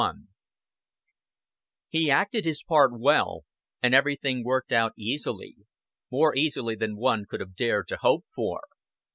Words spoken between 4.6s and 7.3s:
out easily more easily than one